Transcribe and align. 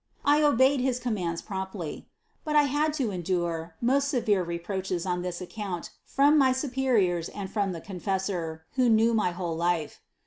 I 0.25 0.41
obeyed 0.41 0.79
his 0.79 0.97
commands 0.99 1.43
promptly; 1.43 2.07
but 2.43 2.55
I 2.55 2.63
had 2.63 2.91
to 2.93 3.11
endure 3.11 3.75
most 3.81 4.07
severe 4.07 4.41
re 4.43 4.57
proaches 4.57 5.05
on 5.05 5.21
this 5.21 5.41
account 5.41 5.91
from 6.05 6.39
my 6.39 6.53
superiors 6.53 7.29
and 7.29 7.51
from 7.51 7.71
the 7.71 7.81
confessor, 7.81 8.65
who 8.71 8.89
knew 8.89 9.13
my 9.13 9.29
whole 9.29 9.55
life. 9.55 10.01